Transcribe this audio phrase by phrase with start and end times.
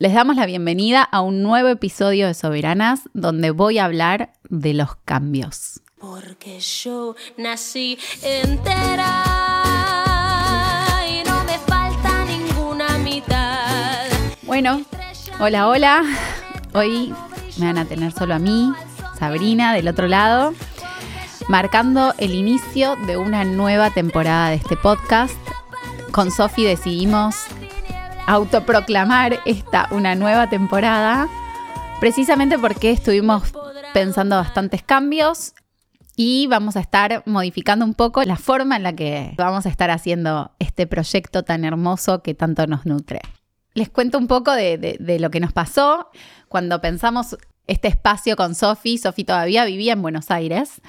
[0.00, 4.72] Les damos la bienvenida a un nuevo episodio de Soberanas donde voy a hablar de
[4.72, 5.80] los cambios.
[5.98, 9.24] Porque yo nací entera
[11.10, 14.06] y no me falta ninguna mitad.
[14.42, 14.82] Bueno,
[15.40, 16.04] hola, hola.
[16.74, 17.12] Hoy
[17.58, 18.72] me van a tener solo a mí,
[19.18, 20.54] Sabrina, del otro lado,
[21.48, 25.34] marcando el inicio de una nueva temporada de este podcast.
[26.12, 27.48] Con Sofi decidimos
[28.28, 31.28] autoproclamar esta una nueva temporada,
[31.98, 33.52] precisamente porque estuvimos
[33.94, 35.54] pensando bastantes cambios
[36.14, 39.90] y vamos a estar modificando un poco la forma en la que vamos a estar
[39.90, 43.20] haciendo este proyecto tan hermoso que tanto nos nutre.
[43.74, 46.10] Les cuento un poco de, de- de lo que nos pasó
[46.48, 48.98] cuando pensamos este espacio con Sofi.
[48.98, 50.80] Sofi todavía vivía en Buenos Aires.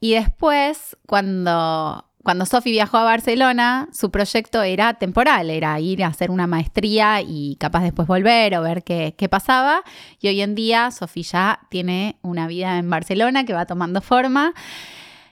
[0.00, 6.08] Y después, cuando, cuando Sofi viajó a Barcelona, su proyecto era temporal, era ir a
[6.08, 9.82] hacer una maestría y capaz después volver o ver qué, qué pasaba.
[10.20, 14.54] Y hoy en día Sofi ya tiene una vida en Barcelona que va tomando forma.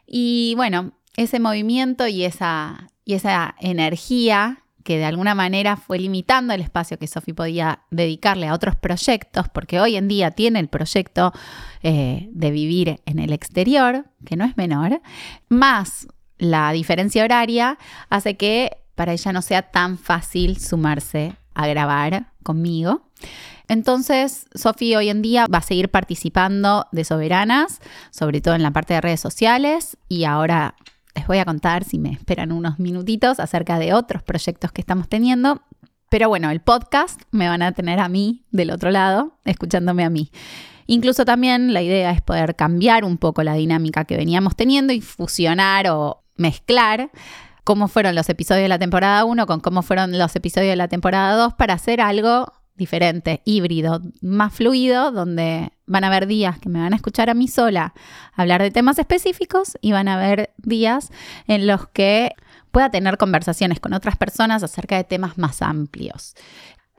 [0.06, 6.55] Y bueno, ese movimiento y esa, y esa energía que de alguna manera fue limitando
[6.55, 10.69] el espacio que Sofi podía dedicarle a otros proyectos, porque hoy en día tiene el
[10.69, 11.33] proyecto
[11.83, 15.01] eh, de vivir en el exterior, que no es menor,
[15.48, 16.09] más
[16.41, 23.02] la diferencia horaria hace que para ella no sea tan fácil sumarse a grabar conmigo.
[23.69, 27.80] Entonces, Sofi hoy en día va a seguir participando de Soberanas,
[28.11, 30.74] sobre todo en la parte de redes sociales, y ahora
[31.14, 35.08] les voy a contar, si me esperan unos minutitos, acerca de otros proyectos que estamos
[35.08, 35.62] teniendo.
[36.08, 40.11] Pero bueno, el podcast me van a tener a mí del otro lado, escuchándome a
[40.11, 40.33] mí.
[40.86, 45.00] Incluso también la idea es poder cambiar un poco la dinámica que veníamos teniendo y
[45.00, 47.10] fusionar o mezclar
[47.64, 50.88] cómo fueron los episodios de la temporada 1 con cómo fueron los episodios de la
[50.88, 56.70] temporada 2 para hacer algo diferente, híbrido, más fluido, donde van a haber días que
[56.70, 57.92] me van a escuchar a mí sola
[58.34, 61.11] hablar de temas específicos y van a haber días
[61.46, 62.34] en los que
[62.70, 66.34] pueda tener conversaciones con otras personas acerca de temas más amplios.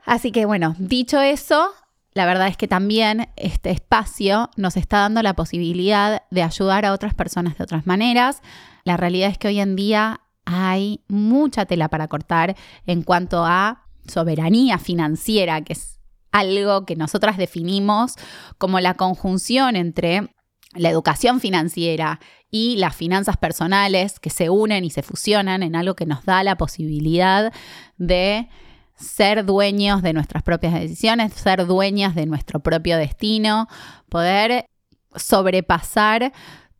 [0.04, 1.72] Así que bueno, dicho eso,
[2.14, 6.92] la verdad es que también este espacio nos está dando la posibilidad de ayudar a
[6.92, 8.42] otras personas de otras maneras.
[8.84, 12.56] La realidad es que hoy en día hay mucha tela para cortar
[12.86, 16.00] en cuanto a soberanía financiera, que es
[16.32, 18.14] algo que nosotras definimos
[18.58, 20.34] como la conjunción entre
[20.74, 25.94] la educación financiera y las finanzas personales que se unen y se fusionan en algo
[25.94, 27.52] que nos da la posibilidad
[27.98, 28.48] de
[28.96, 33.68] ser dueños de nuestras propias decisiones, ser dueñas de nuestro propio destino,
[34.08, 34.66] poder
[35.14, 36.32] sobrepasar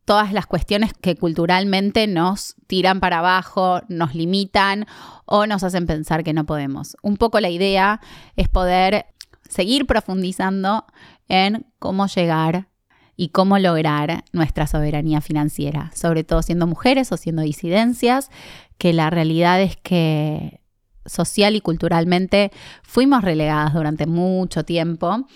[0.04, 4.86] todas las cuestiones que culturalmente nos tiran para abajo, nos limitan
[5.26, 6.96] o nos hacen pensar que no podemos.
[7.02, 8.00] Un poco la idea
[8.36, 9.06] es poder
[9.48, 10.86] seguir profundizando
[11.28, 12.68] en cómo llegar
[13.16, 18.30] y cómo lograr nuestra soberanía financiera, sobre todo siendo mujeres o siendo disidencias,
[18.78, 20.61] que la realidad es que
[21.06, 22.50] social y culturalmente
[22.82, 25.26] fuimos relegadas durante mucho tiempo,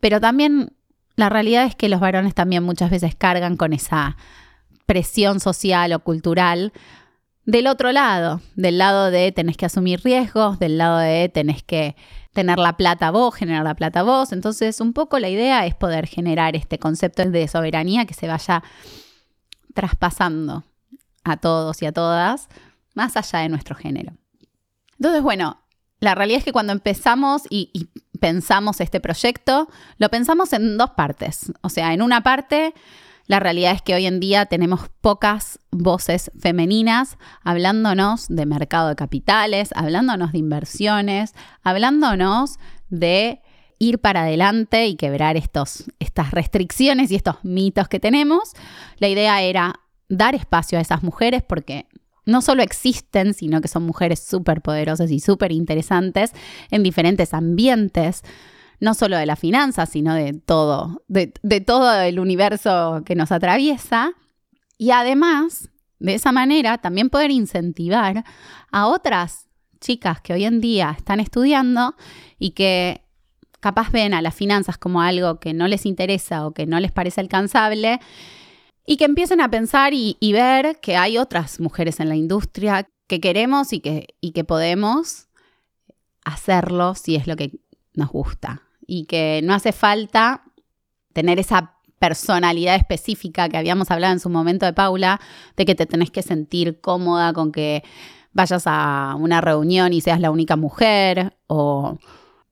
[0.00, 0.72] pero también
[1.16, 4.16] la realidad es que los varones también muchas veces cargan con esa
[4.86, 6.72] presión social o cultural
[7.44, 11.96] del otro lado, del lado de tenés que asumir riesgos, del lado de tenés que
[12.32, 14.32] tener la plata vos, generar la plata vos.
[14.32, 18.62] Entonces, un poco la idea es poder generar este concepto de soberanía que se vaya
[19.74, 20.64] traspasando
[21.24, 22.48] a todos y a todas,
[22.94, 24.12] más allá de nuestro género.
[25.00, 25.62] Entonces, bueno,
[25.98, 27.88] la realidad es que cuando empezamos y,
[28.20, 29.66] pensamos este proyecto,
[29.96, 31.52] lo pensamos en dos partes.
[31.62, 32.74] O sea, en una parte,
[33.26, 38.96] la realidad es que hoy en día tenemos pocas voces femeninas hablándonos de mercado de
[38.96, 42.58] capitales, hablándonos de inversiones, hablándonos
[42.90, 43.40] de
[43.78, 48.52] ir para adelante y quebrar estos, estas restricciones y estos mitos que tenemos.
[48.98, 51.86] La idea era dar espacio a esas mujeres porque
[52.26, 56.32] no solo existen, sino que son mujeres súper poderosas y súper interesantes
[56.70, 58.22] en diferentes ambientes,
[58.78, 63.32] no solo de la finanza, sino de todo, de, de todo el universo que nos
[63.32, 64.12] atraviesa.
[64.78, 68.24] Y además, de esa manera, también poder incentivar
[68.70, 69.46] a otras
[69.80, 71.94] chicas que hoy en día están estudiando
[72.38, 73.04] y que
[73.60, 76.92] capaz ven a las finanzas como algo que no les interesa o que no les
[76.92, 78.00] parece alcanzable
[78.86, 83.20] y que empiecen a pensar y, ver que hay otras mujeres en la industria que
[83.20, 85.28] queremos y que, y que podemos
[86.24, 87.52] hacerlo si es lo que
[87.94, 88.62] nos gusta.
[88.86, 90.42] Y que no hace falta
[91.12, 95.20] tener esa personalidad específica que habíamos hablado en su momento de Paula,
[95.56, 97.84] de que te tenés que sentir cómoda con que
[98.32, 101.98] vayas a una reunión y seas la única mujer o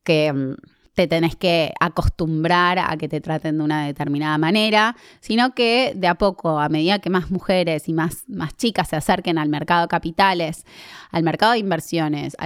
[0.04, 0.54] que mm,
[0.98, 6.08] te tenés que acostumbrar a que te traten de una determinada manera, sino que de
[6.08, 9.82] a poco, a medida que más mujeres y más, más chicas se acerquen al mercado
[9.82, 10.66] de capitales,
[11.12, 12.36] al mercado de inversiones,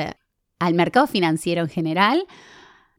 [0.59, 2.27] al mercado financiero en general,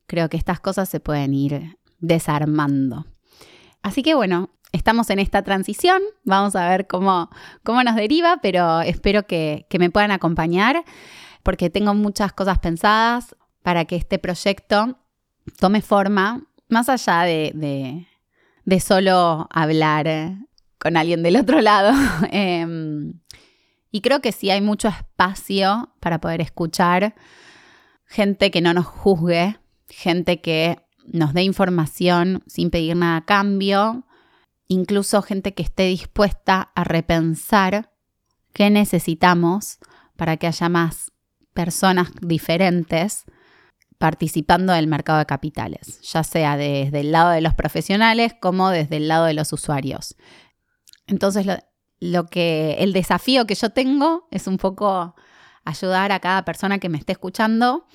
[0.08, 3.06] creo que estas cosas se pueden ir desarmando.
[3.84, 7.30] Así que bueno, estamos en esta transición, vamos a ver cómo,
[7.62, 10.84] cómo nos deriva, pero espero que, que me puedan acompañar
[11.44, 14.98] porque tengo muchas cosas pensadas para que este proyecto
[15.60, 18.06] tome forma, más allá de,
[18.66, 20.38] de, solo hablar
[20.78, 21.94] con alguien del otro lado.
[22.32, 23.22] Em,
[23.92, 27.16] y creo que sí hay mucho espacio para poder escuchar
[28.06, 34.06] gente que no nos juzgue, gente que nos dé información sin pedir nada a cambio,
[34.68, 37.92] incluso gente que esté dispuesta a repensar
[38.54, 39.80] qué necesitamos
[40.16, 41.12] para que haya más
[41.54, 43.26] personas diferentes
[44.04, 48.98] participando del mercado de capitales, ya sea desde el lado de los profesionales como desde
[48.98, 50.18] el lado de los usuarios.
[51.08, 51.48] Entonces,
[52.02, 55.16] lo, que el desafío que yo tengo es un poco
[55.64, 57.86] ayudar a cada persona que me esté escuchando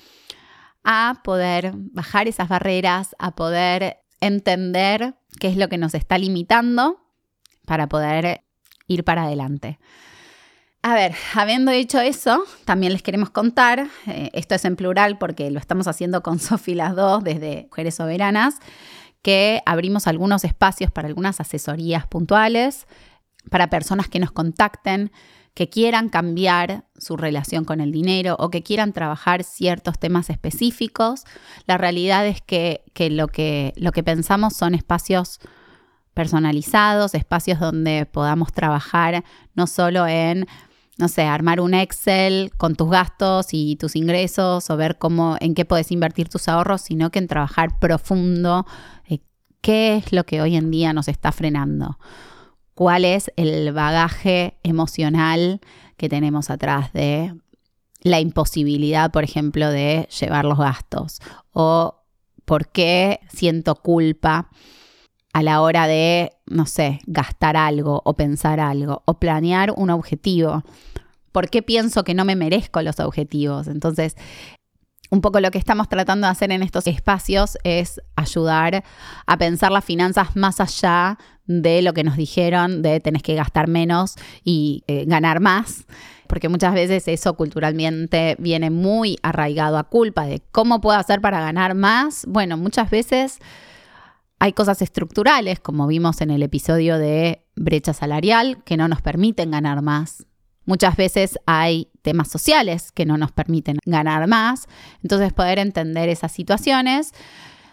[0.83, 7.03] a poder bajar esas barreras, a poder entender qué es lo que nos está limitando
[7.67, 8.47] para poder
[8.87, 9.79] ir para adelante.
[10.83, 15.51] A ver, habiendo dicho eso, también les queremos contar, eh, esto es en plural porque
[15.51, 18.57] lo estamos haciendo con Sofi las dos desde Mujeres Soberanas,
[19.23, 22.87] que abrimos algunos espacios para algunas asesorías puntuales,
[23.51, 25.11] para personas que nos contacten,
[25.53, 31.25] que quieran cambiar su relación con el dinero o que quieran trabajar ciertos temas específicos.
[31.67, 35.41] La realidad es que, lo, que lo que pensamos son espacios
[36.15, 39.25] personalizados, espacios donde podamos trabajar
[39.55, 40.47] no solo en
[40.99, 45.55] no sé, armar un Excel con tus gastos y tus ingresos o ver cómo, en
[45.55, 48.67] qué puedes invertir tus ahorros, sino que en trabajar profundo
[49.09, 49.21] eh,
[49.61, 51.99] qué es lo que hoy en día nos está frenando,
[52.75, 55.61] cuál es el bagaje emocional
[55.97, 57.33] que tenemos atrás de
[58.03, 61.21] la imposibilidad, por ejemplo, de llevar los gastos
[61.53, 62.03] o
[62.45, 64.51] por qué siento culpa
[65.33, 70.63] a la hora de, no sé, gastar algo o pensar algo o planear un objetivo.
[71.33, 73.69] ¿Por qué pienso que no me merezco los objetivos?
[73.69, 74.17] Entonces,
[75.11, 78.85] un poco lo que estamos tratando de hacer en estos espacios es ayudar
[79.27, 83.69] a pensar las finanzas más allá de lo que nos dijeron de tenés que gastar
[83.69, 85.87] menos y eh, ganar más,
[86.27, 91.41] porque muchas veces eso culturalmente viene muy arraigado a culpa de cómo puedo hacer para
[91.41, 92.27] ganar más.
[92.29, 93.39] Bueno, muchas veces
[94.39, 99.51] hay cosas estructurales, como vimos en el episodio de brecha salarial, que no nos permiten
[99.51, 100.27] ganar más.
[100.65, 104.67] Muchas veces hay temas sociales que no nos permiten ganar más.
[105.03, 107.13] Entonces poder entender esas situaciones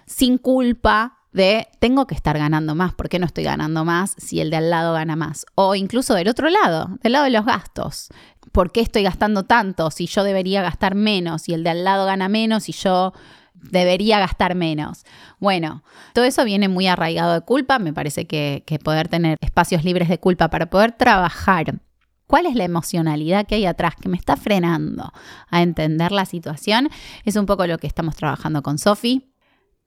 [0.06, 4.40] sin culpa de tengo que estar ganando más, ¿por qué no estoy ganando más si
[4.40, 5.46] el de al lado gana más?
[5.56, 8.08] O incluso del otro lado, del lado de los gastos.
[8.54, 12.06] ¿Por qué estoy gastando tanto si yo debería gastar menos y el de al lado
[12.06, 13.12] gana menos y yo
[13.56, 15.06] debería gastar menos.
[15.40, 17.80] Bueno, todo eso viene muy arraigado de culpa.
[17.80, 21.80] Me parece que, poder tener espacios libres de culpa para poder trabajar
[22.28, 25.12] cuál es la emocionalidad que hay atrás que me está frenando
[25.50, 26.90] a entender la situación,
[27.24, 29.32] es un poco lo que estamos trabajando con Sofi.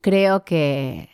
[0.01, 1.09] Creo que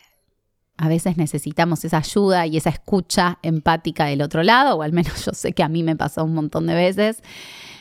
[0.76, 5.24] a veces necesitamos esa ayuda y esa escucha empática del otro lado, o al menos
[5.24, 7.22] yo sé que a mí me pasó un montón de veces.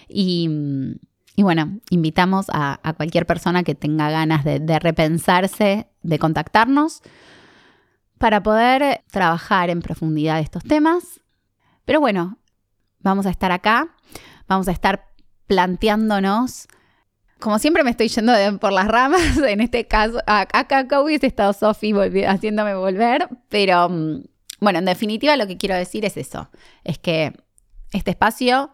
[0.08, 0.50] Y
[1.36, 7.02] y bueno, invitamos a, cualquier persona que tenga ganas de, repensarse, de contactarnos
[8.18, 11.22] para poder trabajar en profundidad estos temas.
[11.84, 12.38] Pero bueno,
[13.00, 13.90] vamos a estar acá,
[14.48, 15.10] vamos a estar
[15.48, 16.68] planteándonos,
[17.40, 21.52] como siempre me estoy yendo por las ramas, en este caso, acá, acá hubiese estado
[21.52, 21.94] Sofi
[22.26, 24.24] haciéndome volver, pero mm,
[24.62, 26.50] bueno, en definitiva lo que quiero decir es eso,
[26.86, 27.34] es que
[27.92, 28.72] este espacio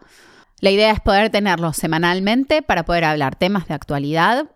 [0.62, 4.46] la idea es poder tenerlo semanalmente para poder hablar temas de actualidad,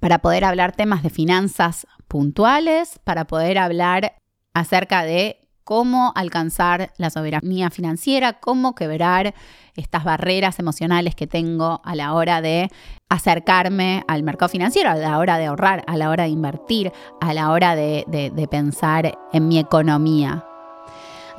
[0.00, 4.14] para poder hablar temas de finanzas puntuales, para poder hablar
[4.54, 9.34] acerca de cómo alcanzar la soberanía financiera, cómo quebrar
[9.74, 12.70] estas barreras emocionales que tengo a la hora de
[13.08, 17.34] acercarme al mercado financiero, a la hora de ahorrar, a la hora de invertir, a
[17.34, 20.44] la hora de, pensar en mi economía.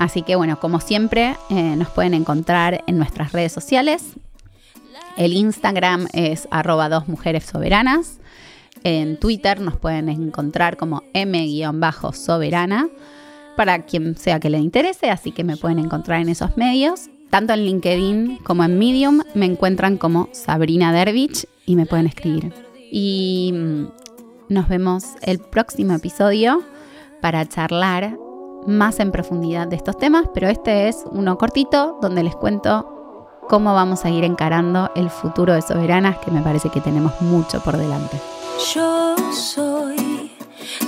[0.02, 4.14] Así que bueno, como siempre, eh, nos pueden encontrar en nuestras redes sociales.
[5.16, 8.18] El Instagram es arroba dos mujeres soberanas.
[8.84, 12.90] En Twitter nos pueden encontrar como m-soberana
[13.56, 17.12] para quien sea que le interese, así que me pueden encontrar en esos medios.
[17.30, 22.52] Tanto en LinkedIn como en Medium me encuentran como Sabrina Dervich y me pueden escribir.
[22.92, 23.84] Y mm,
[24.50, 26.64] nos vemos el próximo episodio
[27.22, 28.18] para charlar
[28.68, 33.74] más en profundidad de estos temas, pero este es uno cortito donde les cuento cómo
[33.74, 37.78] vamos a ir encarando el futuro de Soberanas, que me parece que tenemos mucho por
[37.78, 38.18] delante.
[38.74, 40.32] Yo soy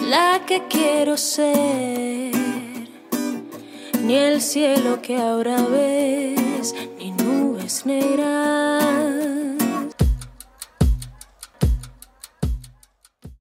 [0.10, 2.34] la que quiero ser,
[4.04, 9.43] ni el cielo que ahora ves, ni nubes negras